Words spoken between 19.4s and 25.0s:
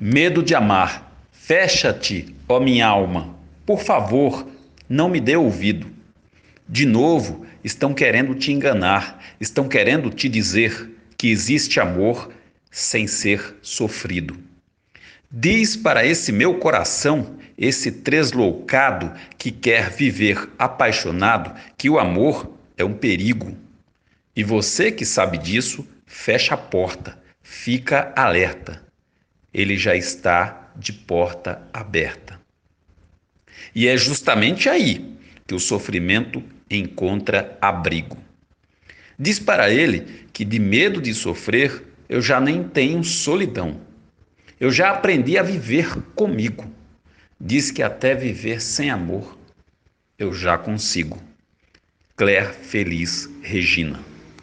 quer viver apaixonado, que o amor é um perigo. E você